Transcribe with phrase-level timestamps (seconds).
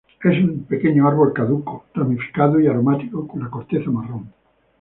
[0.23, 4.33] Es un pequeño árbol caduco ramificado y aromático con la corteza marrón.